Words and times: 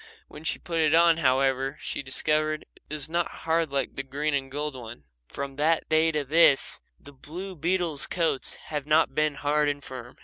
When 0.27 0.43
she 0.43 0.57
put 0.57 0.79
it 0.79 0.95
on, 0.95 1.17
however, 1.17 1.77
she 1.79 2.01
discovered 2.01 2.61
that 2.73 2.81
it 2.89 2.93
was 2.95 3.07
not 3.07 3.27
hard 3.45 3.69
like 3.71 3.95
the 3.95 4.01
green 4.01 4.33
and 4.33 4.49
gold 4.49 4.75
one. 4.75 5.03
From 5.27 5.57
that 5.57 5.87
day 5.89 6.11
to 6.11 6.23
this 6.23 6.81
the 6.99 7.13
blue 7.13 7.55
beetles' 7.55 8.07
coats 8.07 8.55
have 8.55 8.87
not 8.87 9.13
been 9.13 9.35
hard 9.35 9.69
and 9.69 9.83
firm. 9.83 10.17